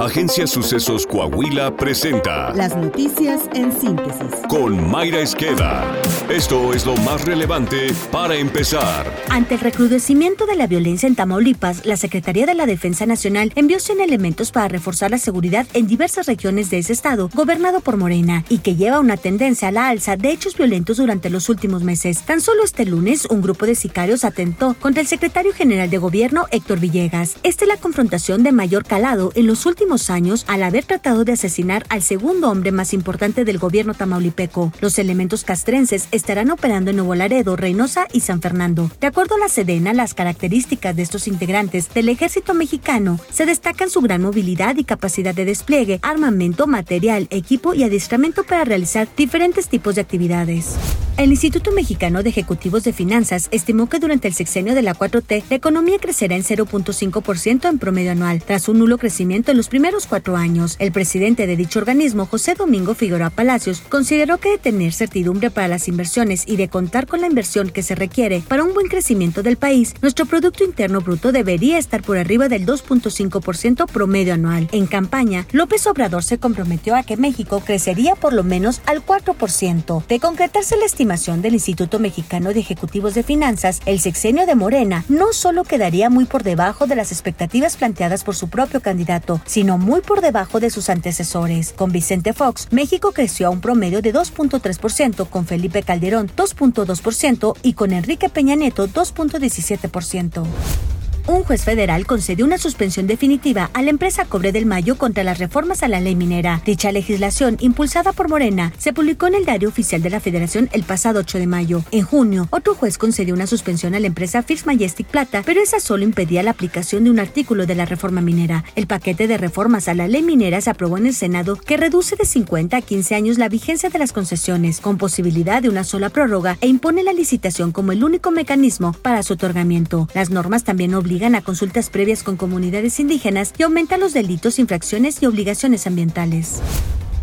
Agencia 0.00 0.46
Sucesos 0.46 1.06
Coahuila 1.06 1.76
presenta 1.76 2.54
Las 2.54 2.74
noticias 2.74 3.42
en 3.52 3.70
síntesis. 3.70 4.34
con 4.48 4.90
Mayra 4.90 5.20
Esqueda. 5.20 5.84
Esto 6.30 6.72
es 6.72 6.86
lo 6.86 6.96
más 6.98 7.22
relevante 7.26 7.92
para 8.10 8.34
empezar. 8.34 9.04
Ante 9.28 9.56
el 9.56 9.60
recrudecimiento 9.60 10.46
de 10.46 10.56
la 10.56 10.66
violencia 10.66 11.06
en 11.06 11.16
Tamaulipas, 11.16 11.84
la 11.84 11.98
Secretaría 11.98 12.46
de 12.46 12.54
la 12.54 12.64
Defensa 12.64 13.04
Nacional 13.04 13.52
envió 13.56 13.78
100 13.78 14.00
elementos 14.00 14.52
para 14.52 14.68
reforzar 14.68 15.10
la 15.10 15.18
seguridad 15.18 15.66
en 15.74 15.86
diversas 15.86 16.26
regiones 16.26 16.70
de 16.70 16.78
ese 16.78 16.94
estado, 16.94 17.28
gobernado 17.34 17.80
por 17.80 17.98
Morena, 17.98 18.44
y 18.48 18.58
que 18.58 18.76
lleva 18.76 19.00
una 19.00 19.18
tendencia 19.18 19.68
a 19.68 19.72
la 19.72 19.88
alza 19.88 20.16
de 20.16 20.30
hechos 20.30 20.56
violentos 20.56 20.96
durante 20.96 21.28
los 21.28 21.50
últimos 21.50 21.82
meses. 21.82 22.22
Tan 22.22 22.40
solo 22.40 22.64
este 22.64 22.86
lunes, 22.86 23.26
un 23.26 23.42
grupo 23.42 23.66
de 23.66 23.74
sicarios 23.74 24.24
atentó 24.24 24.74
contra 24.80 25.02
el 25.02 25.08
secretario 25.08 25.52
general 25.52 25.90
de 25.90 25.98
gobierno, 25.98 26.46
Héctor 26.52 26.80
Villegas. 26.80 27.36
Esta 27.42 27.64
es 27.64 27.68
la 27.68 27.76
confrontación 27.76 28.42
de 28.42 28.52
mayor 28.52 28.86
calado 28.86 29.32
en 29.34 29.46
los 29.46 29.66
últimos 29.66 29.89
años 30.10 30.44
al 30.46 30.62
haber 30.62 30.84
tratado 30.84 31.24
de 31.24 31.32
asesinar 31.32 31.84
al 31.88 32.02
segundo 32.02 32.48
hombre 32.48 32.70
más 32.70 32.94
importante 32.94 33.44
del 33.44 33.58
gobierno 33.58 33.94
tamaulipeco. 33.94 34.72
Los 34.80 34.98
elementos 34.98 35.42
castrenses 35.42 36.06
estarán 36.12 36.50
operando 36.50 36.90
en 36.90 36.96
Nuevo 36.96 37.14
Laredo, 37.14 37.56
Reynosa 37.56 38.06
y 38.12 38.20
San 38.20 38.40
Fernando. 38.40 38.90
De 39.00 39.08
acuerdo 39.08 39.34
a 39.34 39.38
la 39.38 39.48
Sedena, 39.48 39.92
las 39.92 40.14
características 40.14 40.94
de 40.94 41.02
estos 41.02 41.26
integrantes 41.26 41.92
del 41.92 42.08
ejército 42.08 42.54
mexicano 42.54 43.18
se 43.32 43.46
destacan 43.46 43.90
su 43.90 44.00
gran 44.00 44.22
movilidad 44.22 44.76
y 44.76 44.84
capacidad 44.84 45.34
de 45.34 45.44
despliegue, 45.44 45.98
armamento, 46.02 46.66
material, 46.66 47.26
equipo 47.30 47.74
y 47.74 47.82
adiestramiento 47.82 48.44
para 48.44 48.64
realizar 48.64 49.08
diferentes 49.16 49.68
tipos 49.68 49.96
de 49.96 50.02
actividades. 50.02 50.76
El 51.20 51.32
Instituto 51.32 51.70
Mexicano 51.72 52.22
de 52.22 52.30
Ejecutivos 52.30 52.82
de 52.82 52.94
Finanzas 52.94 53.48
estimó 53.50 53.90
que 53.90 53.98
durante 53.98 54.26
el 54.26 54.32
sexenio 54.32 54.74
de 54.74 54.80
la 54.80 54.94
4T 54.94 55.42
la 55.50 55.56
economía 55.56 55.98
crecerá 56.00 56.34
en 56.34 56.42
0.5% 56.42 57.68
en 57.68 57.78
promedio 57.78 58.12
anual, 58.12 58.42
tras 58.42 58.70
un 58.70 58.78
nulo 58.78 58.96
crecimiento 58.96 59.50
en 59.50 59.58
los 59.58 59.68
primeros 59.68 60.06
cuatro 60.06 60.38
años. 60.38 60.76
El 60.78 60.92
presidente 60.92 61.46
de 61.46 61.56
dicho 61.56 61.78
organismo, 61.78 62.24
José 62.24 62.54
Domingo 62.54 62.94
Figueroa 62.94 63.28
Palacios, 63.28 63.82
consideró 63.90 64.38
que 64.38 64.52
de 64.52 64.56
tener 64.56 64.94
certidumbre 64.94 65.50
para 65.50 65.68
las 65.68 65.88
inversiones 65.88 66.44
y 66.46 66.56
de 66.56 66.70
contar 66.70 67.06
con 67.06 67.20
la 67.20 67.26
inversión 67.26 67.68
que 67.68 67.82
se 67.82 67.94
requiere 67.94 68.40
para 68.40 68.64
un 68.64 68.72
buen 68.72 68.86
crecimiento 68.86 69.42
del 69.42 69.58
país, 69.58 69.92
nuestro 70.00 70.24
Producto 70.24 70.64
Interno 70.64 71.02
Bruto 71.02 71.32
debería 71.32 71.76
estar 71.76 72.00
por 72.00 72.16
arriba 72.16 72.48
del 72.48 72.64
2.5% 72.64 73.84
promedio 73.92 74.32
anual. 74.32 74.70
En 74.72 74.86
campaña, 74.86 75.46
López 75.52 75.86
Obrador 75.86 76.24
se 76.24 76.38
comprometió 76.38 76.96
a 76.96 77.02
que 77.02 77.18
México 77.18 77.60
crecería 77.60 78.14
por 78.14 78.32
lo 78.32 78.42
menos 78.42 78.80
al 78.86 79.04
4%. 79.04 80.06
De 80.06 80.18
concretarse 80.18 80.78
la 80.78 80.86
del 81.10 81.54
Instituto 81.54 81.98
Mexicano 81.98 82.54
de 82.54 82.60
Ejecutivos 82.60 83.14
de 83.14 83.24
Finanzas, 83.24 83.80
el 83.84 83.98
sexenio 83.98 84.46
de 84.46 84.54
Morena 84.54 85.04
no 85.08 85.32
solo 85.32 85.64
quedaría 85.64 86.08
muy 86.08 86.24
por 86.24 86.44
debajo 86.44 86.86
de 86.86 86.94
las 86.94 87.10
expectativas 87.10 87.76
planteadas 87.76 88.22
por 88.22 88.36
su 88.36 88.48
propio 88.48 88.80
candidato, 88.80 89.40
sino 89.44 89.76
muy 89.76 90.02
por 90.02 90.20
debajo 90.20 90.60
de 90.60 90.70
sus 90.70 90.88
antecesores. 90.88 91.72
Con 91.72 91.90
Vicente 91.90 92.32
Fox, 92.32 92.68
México 92.70 93.10
creció 93.10 93.48
a 93.48 93.50
un 93.50 93.60
promedio 93.60 94.02
de 94.02 94.14
2.3%, 94.14 95.28
con 95.28 95.46
Felipe 95.46 95.82
Calderón 95.82 96.30
2.2% 96.36 97.56
y 97.60 97.72
con 97.72 97.92
Enrique 97.92 98.28
Peña 98.28 98.54
Nieto 98.54 98.86
2.17%. 98.86 100.89
Un 101.26 101.44
juez 101.44 101.64
federal 101.64 102.06
concedió 102.06 102.44
una 102.44 102.58
suspensión 102.58 103.06
definitiva 103.06 103.70
a 103.72 103.82
la 103.82 103.90
empresa 103.90 104.24
Cobre 104.24 104.52
del 104.52 104.66
Mayo 104.66 104.96
contra 104.96 105.24
las 105.24 105.38
reformas 105.38 105.82
a 105.82 105.88
la 105.88 106.00
ley 106.00 106.16
minera. 106.16 106.62
Dicha 106.64 106.92
legislación, 106.92 107.56
impulsada 107.60 108.12
por 108.12 108.28
Morena, 108.28 108.72
se 108.78 108.92
publicó 108.92 109.26
en 109.26 109.34
el 109.34 109.44
diario 109.44 109.68
oficial 109.68 110.02
de 110.02 110.10
la 110.10 110.20
Federación 110.20 110.68
el 110.72 110.82
pasado 110.82 111.20
8 111.20 111.38
de 111.38 111.46
mayo. 111.46 111.84
En 111.90 112.02
junio, 112.02 112.48
otro 112.50 112.74
juez 112.74 112.98
concedió 112.98 113.34
una 113.34 113.46
suspensión 113.46 113.94
a 113.94 114.00
la 114.00 114.06
empresa 114.06 114.42
First 114.42 114.66
Majestic 114.66 115.06
Plata, 115.06 115.42
pero 115.44 115.60
esa 115.60 115.80
solo 115.80 116.04
impedía 116.04 116.42
la 116.42 116.50
aplicación 116.50 117.04
de 117.04 117.10
un 117.10 117.18
artículo 117.18 117.66
de 117.66 117.74
la 117.74 117.86
reforma 117.86 118.20
minera. 118.20 118.64
El 118.74 118.86
paquete 118.86 119.26
de 119.26 119.38
reformas 119.38 119.88
a 119.88 119.94
la 119.94 120.08
ley 120.08 120.22
minera 120.22 120.60
se 120.60 120.70
aprobó 120.70 120.98
en 120.98 121.06
el 121.06 121.14
Senado 121.14 121.56
que 121.56 121.76
reduce 121.76 122.16
de 122.16 122.24
50 122.24 122.76
a 122.76 122.82
15 122.82 123.14
años 123.14 123.38
la 123.38 123.48
vigencia 123.48 123.90
de 123.90 123.98
las 123.98 124.12
concesiones, 124.12 124.80
con 124.80 124.98
posibilidad 124.98 125.62
de 125.62 125.68
una 125.68 125.84
sola 125.84 126.08
prórroga, 126.08 126.56
e 126.60 126.66
impone 126.66 127.02
la 127.02 127.12
licitación 127.12 127.72
como 127.72 127.92
el 127.92 128.04
único 128.04 128.30
mecanismo 128.30 128.92
para 128.92 129.22
su 129.22 129.34
otorgamiento. 129.34 130.08
Las 130.14 130.30
normas 130.30 130.64
también 130.64 130.94
obligan 131.10 131.34
a 131.34 131.42
consultas 131.42 131.90
previas 131.90 132.22
con 132.22 132.36
comunidades 132.36 133.00
indígenas 133.00 133.52
y 133.58 133.64
aumenta 133.64 133.98
los 133.98 134.12
delitos, 134.12 134.60
infracciones 134.60 135.20
y 135.20 135.26
obligaciones 135.26 135.88
ambientales. 135.88 136.60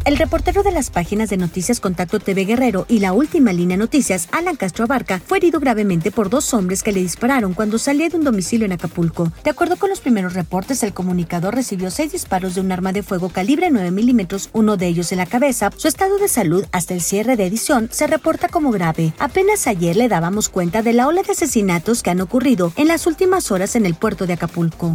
El 0.08 0.16
reportero 0.16 0.64
de 0.64 0.72
las 0.72 0.90
páginas 0.90 1.30
de 1.30 1.36
noticias 1.36 1.82
Contacto 1.82 2.22
TV 2.22 2.46
Guerrero 2.46 2.86
y 2.88 3.00
la 3.00 3.12
última 3.12 3.52
línea 3.52 3.76
noticias, 3.76 4.30
Alan 4.32 4.56
Castro 4.56 4.86
Abarca, 4.86 5.20
fue 5.20 5.38
herido 5.38 5.60
gravemente 5.60 6.12
por 6.12 6.30
dos 6.30 6.54
hombres 6.54 6.82
que 6.82 6.94
le 6.94 7.02
dispararon 7.02 7.54
cuando 7.54 7.78
salía 7.78 8.08
de 8.08 8.16
un 8.16 8.24
domicilio 8.24 8.66
en 8.66 8.72
Acapulco. 8.72 9.34
De 9.44 9.50
acuerdo 9.50 9.76
con 9.76 9.90
los 9.90 10.00
primeros 10.00 10.34
reportes, 10.34 10.82
el 10.84 10.94
comunicador 10.94 11.56
recibió 11.56 11.92
seis 11.92 12.14
disparos 12.14 12.56
de 12.56 12.62
un 12.62 12.72
arma 12.72 12.94
de 12.94 13.04
fuego 13.04 13.28
calibre 13.28 13.70
9 13.70 13.92
milímetros, 13.92 14.50
uno 14.54 14.78
de 14.78 14.88
ellos 14.88 15.12
en 15.12 15.18
la 15.18 15.26
cabeza. 15.26 15.72
Su 15.76 15.90
estado 15.90 16.18
de 16.20 16.30
salud 16.30 16.64
hasta 16.72 16.94
el 16.94 17.02
cierre 17.02 17.36
de 17.36 17.46
edición 17.46 17.90
se 17.92 18.08
reporta 18.08 18.48
como 18.48 18.72
grave. 18.72 19.12
Apenas 19.20 19.68
ayer 19.68 19.98
le 19.98 20.08
dábamos 20.08 20.48
cuenta 20.48 20.84
de 20.84 20.94
la 20.94 21.08
ola 21.08 21.22
de 21.22 21.34
asesinatos 21.34 22.02
que 22.02 22.12
han 22.12 22.22
ocurrido 22.22 22.72
en 22.78 22.88
las 22.88 23.08
últimas 23.08 23.52
horas 23.52 23.76
en 23.76 23.86
el 23.86 23.96
puerto 23.96 24.26
de 24.26 24.32
Acapulco. 24.36 24.94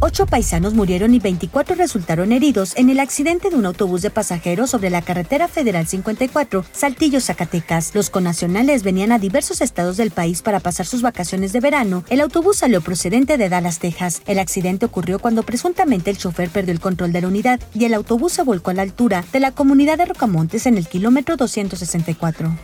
Ocho 0.00 0.26
paisanos 0.26 0.74
murieron 0.74 1.12
y 1.12 1.18
24 1.18 1.74
resultaron 1.74 2.30
heridos 2.30 2.72
en 2.76 2.88
el 2.88 3.00
accidente 3.00 3.50
de 3.50 3.56
un 3.56 3.66
autobús 3.66 4.00
de 4.00 4.10
pasajeros 4.10 4.70
sobre 4.70 4.90
la 4.90 5.02
carretera 5.02 5.48
federal 5.48 5.88
54, 5.88 6.64
Saltillo, 6.72 7.20
Zacatecas. 7.20 7.96
Los 7.96 8.08
conacionales 8.08 8.84
venían 8.84 9.10
a 9.10 9.18
diversos 9.18 9.60
estados 9.60 9.96
del 9.96 10.12
país 10.12 10.40
para 10.42 10.60
pasar 10.60 10.86
sus 10.86 11.02
vacaciones 11.02 11.52
de 11.52 11.58
verano. 11.58 12.04
El 12.10 12.20
autobús 12.20 12.58
salió 12.58 12.80
procedente 12.80 13.38
de 13.38 13.48
Dallas, 13.48 13.80
Texas. 13.80 14.22
El 14.26 14.38
accidente 14.38 14.86
ocurrió 14.86 15.18
cuando 15.18 15.42
presuntamente 15.42 16.10
el 16.10 16.18
chofer 16.18 16.48
perdió 16.50 16.72
el 16.72 16.80
control 16.80 17.10
de 17.10 17.22
la 17.22 17.28
unidad 17.28 17.60
y 17.74 17.84
el 17.84 17.94
autobús 17.94 18.32
se 18.32 18.42
volcó 18.42 18.70
a 18.70 18.74
la 18.74 18.82
altura 18.82 19.24
de 19.32 19.40
la 19.40 19.50
comunidad 19.50 19.98
de 19.98 20.04
Rocamontes 20.04 20.66
en 20.66 20.78
el 20.78 20.86
kilómetro 20.86 21.36
264. 21.36 22.56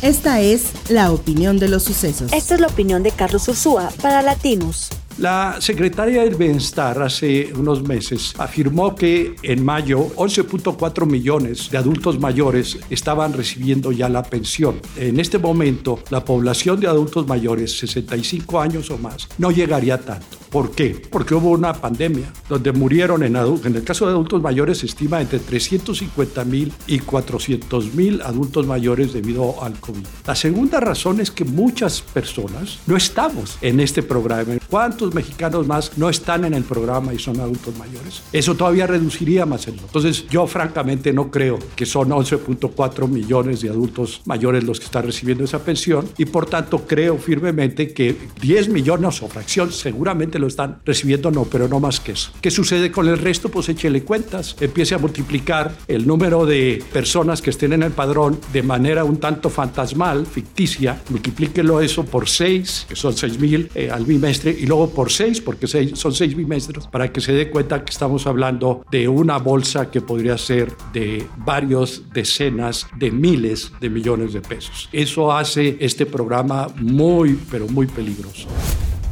Esta 0.00 0.40
es 0.40 0.72
la 0.88 1.12
opinión 1.12 1.58
de 1.58 1.68
los 1.68 1.84
sucesos. 1.84 2.32
Esta 2.32 2.54
es 2.54 2.60
la 2.60 2.66
opinión 2.68 3.02
de 3.02 3.12
Carlos 3.12 3.46
Ursúa 3.46 3.92
para 4.00 4.22
Latinos. 4.22 4.88
La 5.18 5.60
secretaria 5.60 6.24
del 6.24 6.36
Bienestar 6.36 7.00
hace 7.02 7.52
unos 7.54 7.82
meses 7.82 8.34
afirmó 8.38 8.94
que 8.94 9.36
en 9.42 9.62
mayo 9.62 10.08
11.4 10.16 11.06
millones 11.06 11.70
de 11.70 11.78
adultos 11.78 12.18
mayores 12.18 12.78
estaban 12.88 13.34
recibiendo 13.34 13.92
ya 13.92 14.08
la 14.08 14.22
pensión. 14.22 14.80
En 14.96 15.20
este 15.20 15.38
momento, 15.38 15.98
la 16.10 16.24
población 16.24 16.80
de 16.80 16.86
adultos 16.86 17.26
mayores, 17.26 17.78
65 17.78 18.60
años 18.60 18.90
o 18.90 18.96
más, 18.96 19.28
no 19.36 19.50
llegaría 19.50 19.98
tanto. 19.98 20.38
¿Por 20.50 20.72
qué? 20.72 21.00
Porque 21.10 21.34
hubo 21.34 21.50
una 21.50 21.72
pandemia 21.72 22.30
donde 22.48 22.72
murieron 22.72 23.22
en 23.22 23.36
adultos, 23.36 23.66
en 23.66 23.76
el 23.76 23.84
caso 23.84 24.04
de 24.06 24.12
adultos 24.12 24.42
mayores 24.42 24.78
se 24.78 24.86
estima 24.86 25.20
entre 25.20 25.38
350 25.38 26.44
mil 26.44 26.72
y 26.86 26.98
400 26.98 27.94
mil 27.94 28.20
adultos 28.20 28.66
mayores 28.66 29.14
debido 29.14 29.62
al 29.62 29.80
COVID. 29.80 30.04
La 30.26 30.34
segunda 30.34 30.78
razón 30.78 31.20
es 31.20 31.30
que 31.30 31.44
muchas 31.44 32.02
personas 32.02 32.80
no 32.86 32.96
estamos 32.96 33.56
en 33.62 33.80
este 33.80 34.02
programa. 34.02 34.61
¿Cuántos 34.72 35.12
mexicanos 35.12 35.66
más 35.66 35.98
no 35.98 36.08
están 36.08 36.46
en 36.46 36.54
el 36.54 36.64
programa 36.64 37.12
y 37.12 37.18
son 37.18 37.38
adultos 37.40 37.76
mayores? 37.76 38.22
Eso 38.32 38.54
todavía 38.54 38.86
reduciría 38.86 39.44
más 39.44 39.66
el 39.66 39.74
Entonces 39.74 40.26
yo 40.30 40.46
francamente 40.46 41.12
no 41.12 41.30
creo 41.30 41.58
que 41.76 41.84
son 41.84 42.08
11.4 42.08 43.06
millones 43.06 43.60
de 43.60 43.68
adultos 43.68 44.22
mayores 44.24 44.64
los 44.64 44.78
que 44.80 44.86
están 44.86 45.04
recibiendo 45.04 45.44
esa 45.44 45.58
pensión 45.58 46.08
y 46.16 46.24
por 46.24 46.46
tanto 46.46 46.86
creo 46.86 47.18
firmemente 47.18 47.92
que 47.92 48.16
10 48.40 48.70
millones 48.70 49.22
o 49.22 49.28
fracción 49.28 49.70
seguramente 49.72 50.38
lo 50.38 50.46
están 50.46 50.78
recibiendo, 50.86 51.30
no, 51.30 51.44
pero 51.44 51.68
no 51.68 51.78
más 51.78 52.00
que 52.00 52.12
eso. 52.12 52.32
¿Qué 52.40 52.50
sucede 52.50 52.90
con 52.90 53.08
el 53.08 53.18
resto? 53.18 53.50
Pues 53.50 53.68
échele 53.68 54.04
cuentas, 54.04 54.56
empiece 54.58 54.94
a 54.94 54.98
multiplicar 54.98 55.76
el 55.86 56.06
número 56.06 56.46
de 56.46 56.82
personas 56.94 57.42
que 57.42 57.50
estén 57.50 57.74
en 57.74 57.82
el 57.82 57.92
padrón 57.92 58.40
de 58.54 58.62
manera 58.62 59.04
un 59.04 59.18
tanto 59.18 59.50
fantasmal, 59.50 60.24
ficticia, 60.24 61.02
multiplíquelo 61.10 61.82
eso 61.82 62.06
por 62.06 62.26
6, 62.26 62.86
que 62.88 62.96
son 62.96 63.14
6 63.14 63.38
mil 63.38 63.70
eh, 63.74 63.90
al 63.90 64.06
bimestre, 64.06 64.61
y 64.62 64.66
luego 64.66 64.90
por 64.90 65.10
6, 65.10 65.40
porque 65.40 65.66
seis, 65.66 65.98
son 65.98 66.14
6 66.14 66.36
bimestres, 66.36 66.86
para 66.86 67.12
que 67.12 67.20
se 67.20 67.32
dé 67.32 67.50
cuenta 67.50 67.84
que 67.84 67.90
estamos 67.90 68.28
hablando 68.28 68.84
de 68.92 69.08
una 69.08 69.38
bolsa 69.38 69.90
que 69.90 70.00
podría 70.00 70.38
ser 70.38 70.72
de 70.92 71.26
varios 71.38 72.04
decenas 72.12 72.86
de 72.96 73.10
miles 73.10 73.72
de 73.80 73.90
millones 73.90 74.32
de 74.32 74.40
pesos. 74.40 74.88
Eso 74.92 75.32
hace 75.32 75.78
este 75.80 76.06
programa 76.06 76.68
muy, 76.76 77.40
pero 77.50 77.66
muy 77.66 77.88
peligroso. 77.88 78.46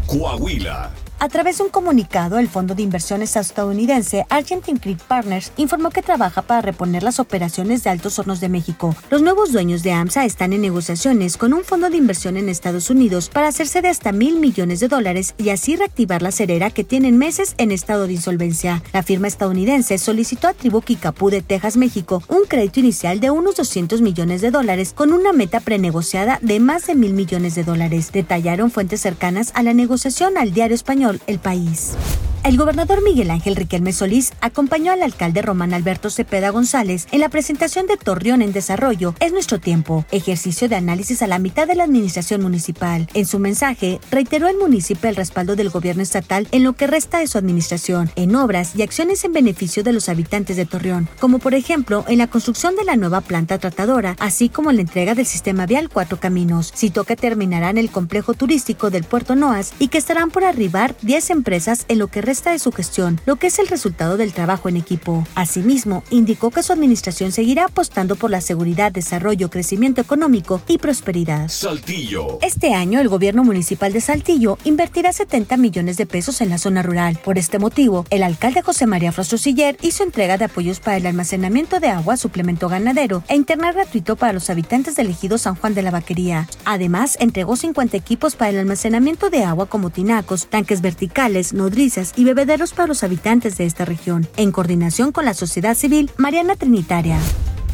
Coahuila. 0.06 0.92
A 1.22 1.28
través 1.28 1.58
de 1.58 1.64
un 1.64 1.68
comunicado, 1.68 2.38
el 2.38 2.48
fondo 2.48 2.74
de 2.74 2.82
inversiones 2.82 3.36
estadounidense 3.36 4.24
Argentine 4.30 4.80
Creek 4.80 4.98
Partners 5.00 5.52
informó 5.58 5.90
que 5.90 6.00
trabaja 6.00 6.40
para 6.40 6.62
reponer 6.62 7.02
las 7.02 7.20
operaciones 7.20 7.84
de 7.84 7.90
Altos 7.90 8.18
Hornos 8.18 8.40
de 8.40 8.48
México. 8.48 8.96
Los 9.10 9.20
nuevos 9.20 9.52
dueños 9.52 9.82
de 9.82 9.92
AMSA 9.92 10.24
están 10.24 10.54
en 10.54 10.62
negociaciones 10.62 11.36
con 11.36 11.52
un 11.52 11.62
fondo 11.62 11.90
de 11.90 11.98
inversión 11.98 12.38
en 12.38 12.48
Estados 12.48 12.88
Unidos 12.88 13.28
para 13.28 13.48
hacerse 13.48 13.82
de 13.82 13.88
hasta 13.88 14.12
mil 14.12 14.40
millones 14.40 14.80
de 14.80 14.88
dólares 14.88 15.34
y 15.36 15.50
así 15.50 15.76
reactivar 15.76 16.22
la 16.22 16.30
cerera 16.30 16.70
que 16.70 16.84
tienen 16.84 17.18
meses 17.18 17.54
en 17.58 17.70
estado 17.70 18.06
de 18.06 18.14
insolvencia. 18.14 18.82
La 18.94 19.02
firma 19.02 19.28
estadounidense 19.28 19.98
solicitó 19.98 20.48
a 20.48 20.54
Tribu 20.54 20.80
Kikapú 20.80 21.28
de 21.28 21.42
Texas, 21.42 21.76
México, 21.76 22.22
un 22.28 22.44
crédito 22.48 22.80
inicial 22.80 23.20
de 23.20 23.30
unos 23.30 23.56
200 23.56 24.00
millones 24.00 24.40
de 24.40 24.50
dólares 24.50 24.94
con 24.94 25.12
una 25.12 25.34
meta 25.34 25.60
prenegociada 25.60 26.38
de 26.40 26.60
más 26.60 26.86
de 26.86 26.94
mil 26.94 27.12
millones 27.12 27.54
de 27.56 27.64
dólares. 27.64 28.10
Detallaron 28.10 28.70
fuentes 28.70 29.02
cercanas 29.02 29.52
a 29.54 29.62
la 29.62 29.74
negociación 29.74 30.38
al 30.38 30.54
diario 30.54 30.74
español 30.74 31.09
El 31.26 31.38
País. 31.38 31.96
El 32.42 32.56
gobernador 32.56 33.02
Miguel 33.02 33.30
Ángel 33.30 33.54
Riquelme 33.54 33.92
Solís 33.92 34.32
acompañó 34.40 34.92
al 34.92 35.02
alcalde 35.02 35.42
Román 35.42 35.74
Alberto 35.74 36.08
Cepeda 36.08 36.48
González 36.48 37.06
en 37.12 37.20
la 37.20 37.28
presentación 37.28 37.86
de 37.86 37.98
Torreón 37.98 38.40
en 38.40 38.54
Desarrollo 38.54 39.14
Es 39.20 39.30
Nuestro 39.32 39.60
Tiempo, 39.60 40.06
ejercicio 40.10 40.66
de 40.66 40.76
análisis 40.76 41.20
a 41.20 41.26
la 41.26 41.38
mitad 41.38 41.68
de 41.68 41.74
la 41.74 41.84
administración 41.84 42.40
municipal. 42.40 43.06
En 43.12 43.26
su 43.26 43.38
mensaje, 43.38 44.00
reiteró 44.10 44.48
el 44.48 44.56
municipio 44.56 45.10
el 45.10 45.16
respaldo 45.16 45.54
del 45.54 45.68
gobierno 45.68 46.02
estatal 46.02 46.48
en 46.50 46.64
lo 46.64 46.72
que 46.72 46.86
resta 46.86 47.18
de 47.18 47.26
su 47.26 47.36
administración, 47.36 48.10
en 48.16 48.34
obras 48.34 48.74
y 48.74 48.82
acciones 48.82 49.22
en 49.24 49.34
beneficio 49.34 49.82
de 49.82 49.92
los 49.92 50.08
habitantes 50.08 50.56
de 50.56 50.64
Torreón, 50.64 51.10
como 51.20 51.40
por 51.40 51.52
ejemplo 51.52 52.06
en 52.08 52.16
la 52.16 52.28
construcción 52.28 52.74
de 52.74 52.84
la 52.84 52.96
nueva 52.96 53.20
planta 53.20 53.58
tratadora, 53.58 54.16
así 54.18 54.48
como 54.48 54.72
la 54.72 54.80
entrega 54.80 55.14
del 55.14 55.26
sistema 55.26 55.66
vial 55.66 55.90
Cuatro 55.90 56.18
Caminos. 56.18 56.72
Citó 56.74 57.04
que 57.04 57.16
terminarán 57.16 57.76
el 57.76 57.90
complejo 57.90 58.32
turístico 58.32 58.88
del 58.88 59.04
Puerto 59.04 59.36
Noas 59.36 59.74
y 59.78 59.88
que 59.88 59.98
estarán 59.98 60.30
por 60.30 60.44
arribar 60.44 60.96
10 61.02 61.30
empresas 61.30 61.84
en 61.88 61.98
lo 61.98 62.08
que 62.08 62.20
resta 62.20 62.52
de 62.52 62.58
su 62.58 62.72
gestión, 62.72 63.20
lo 63.26 63.36
que 63.36 63.48
es 63.48 63.58
el 63.58 63.68
resultado 63.68 64.16
del 64.16 64.32
trabajo 64.32 64.68
en 64.68 64.76
equipo. 64.76 65.26
Asimismo, 65.34 66.02
indicó 66.10 66.50
que 66.50 66.62
su 66.62 66.72
administración 66.72 67.32
seguirá 67.32 67.66
apostando 67.66 68.16
por 68.16 68.30
la 68.30 68.40
seguridad, 68.40 68.92
desarrollo, 68.92 69.50
crecimiento 69.50 70.00
económico 70.00 70.60
y 70.66 70.78
prosperidad. 70.78 71.48
Saltillo. 71.48 72.38
Este 72.42 72.74
año, 72.74 73.00
el 73.00 73.08
gobierno 73.08 73.44
municipal 73.44 73.92
de 73.92 74.00
Saltillo 74.00 74.58
invertirá 74.64 75.12
70 75.12 75.56
millones 75.56 75.96
de 75.96 76.06
pesos 76.06 76.40
en 76.40 76.50
la 76.50 76.58
zona 76.58 76.82
rural. 76.82 77.18
Por 77.24 77.38
este 77.38 77.58
motivo, 77.58 78.04
el 78.10 78.22
alcalde 78.22 78.62
José 78.62 78.86
María 78.86 79.12
Frostosiller 79.12 79.76
hizo 79.82 80.02
entrega 80.02 80.38
de 80.38 80.44
apoyos 80.46 80.80
para 80.80 80.96
el 80.96 81.06
almacenamiento 81.06 81.80
de 81.80 81.88
agua, 81.88 82.16
suplemento 82.16 82.68
ganadero 82.68 83.22
e 83.28 83.36
internet 83.36 83.74
gratuito 83.74 84.16
para 84.16 84.32
los 84.32 84.50
habitantes 84.50 84.96
del 84.96 85.10
ejido 85.10 85.38
San 85.38 85.54
Juan 85.54 85.74
de 85.74 85.82
la 85.82 85.90
Vaquería. 85.90 86.48
Además, 86.64 87.16
entregó 87.20 87.56
50 87.56 87.96
equipos 87.96 88.36
para 88.36 88.50
el 88.50 88.58
almacenamiento 88.58 89.30
de 89.30 89.44
agua 89.44 89.66
como 89.66 89.90
tinacos, 89.90 90.46
tanques 90.46 90.82
verticales, 90.90 91.52
nodrizas 91.52 92.12
y 92.16 92.24
bebederos 92.24 92.72
para 92.72 92.88
los 92.88 93.04
habitantes 93.04 93.56
de 93.56 93.64
esta 93.64 93.84
región, 93.84 94.26
en 94.36 94.50
coordinación 94.50 95.12
con 95.12 95.24
la 95.24 95.34
sociedad 95.34 95.76
civil 95.76 96.10
Mariana 96.16 96.56
Trinitaria. 96.56 97.18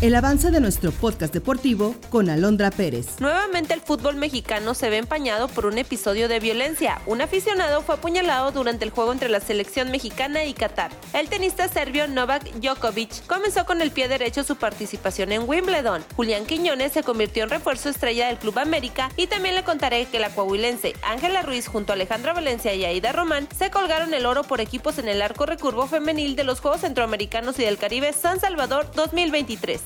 El 0.02 0.14
avance 0.14 0.50
de 0.50 0.60
nuestro 0.60 0.92
podcast 0.92 1.32
deportivo 1.32 1.94
con 2.10 2.28
Alondra 2.28 2.70
Pérez. 2.70 3.18
Nuevamente 3.18 3.72
el 3.72 3.80
fútbol 3.80 4.16
mexicano 4.16 4.74
se 4.74 4.90
ve 4.90 4.98
empañado 4.98 5.48
por 5.48 5.64
un 5.64 5.78
episodio 5.78 6.28
de 6.28 6.38
violencia. 6.38 7.00
Un 7.06 7.22
aficionado 7.22 7.80
fue 7.80 7.94
apuñalado 7.94 8.52
durante 8.52 8.84
el 8.84 8.90
juego 8.90 9.10
entre 9.10 9.30
la 9.30 9.40
selección 9.40 9.90
mexicana 9.90 10.44
y 10.44 10.52
Qatar. 10.52 10.90
El 11.14 11.30
tenista 11.30 11.66
serbio 11.68 12.08
Novak 12.08 12.44
Djokovic 12.56 13.26
comenzó 13.26 13.64
con 13.64 13.80
el 13.80 13.90
pie 13.90 14.06
derecho 14.06 14.44
su 14.44 14.56
participación 14.56 15.32
en 15.32 15.48
Wimbledon. 15.48 16.04
Julián 16.14 16.44
Quiñones 16.44 16.92
se 16.92 17.02
convirtió 17.02 17.44
en 17.44 17.48
refuerzo 17.48 17.88
estrella 17.88 18.26
del 18.26 18.36
Club 18.36 18.58
América 18.58 19.10
y 19.16 19.28
también 19.28 19.54
le 19.54 19.64
contaré 19.64 20.04
que 20.04 20.20
la 20.20 20.28
coahuilense 20.28 20.92
Ángela 21.04 21.40
Ruiz 21.40 21.68
junto 21.68 21.92
a 21.92 21.94
Alejandra 21.94 22.34
Valencia 22.34 22.74
y 22.74 22.84
Aida 22.84 23.12
Román 23.12 23.48
se 23.56 23.70
colgaron 23.70 24.12
el 24.12 24.26
oro 24.26 24.42
por 24.42 24.60
equipos 24.60 24.98
en 24.98 25.08
el 25.08 25.22
arco 25.22 25.46
recurvo 25.46 25.86
femenil 25.86 26.36
de 26.36 26.44
los 26.44 26.60
Juegos 26.60 26.82
Centroamericanos 26.82 27.58
y 27.58 27.64
del 27.64 27.78
Caribe 27.78 28.12
San 28.12 28.40
Salvador 28.40 28.90
2023. 28.94 29.85